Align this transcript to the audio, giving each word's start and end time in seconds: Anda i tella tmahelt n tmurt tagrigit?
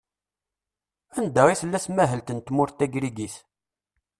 Anda 1.19 1.43
i 1.53 1.55
tella 1.59 1.79
tmahelt 1.85 2.29
n 2.33 2.39
tmurt 2.39 2.75
tagrigit? 2.77 3.35